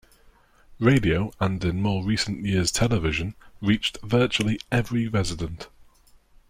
Radio, 0.79 1.31
and 1.39 1.63
in 1.63 1.79
more 1.79 2.03
recent 2.03 2.43
years 2.43 2.71
television, 2.71 3.35
reached 3.61 3.99
virtually 4.01 4.59
every 4.71 5.07
resident. 5.07 5.67